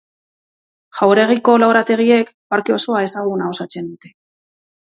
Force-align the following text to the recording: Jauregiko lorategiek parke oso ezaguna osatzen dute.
Jauregiko 1.01 1.53
lorategiek 1.65 2.33
parke 2.55 2.77
oso 2.79 2.99
ezaguna 3.05 3.53
osatzen 3.53 3.95
dute. 3.95 4.15